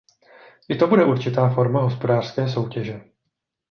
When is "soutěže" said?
2.47-3.01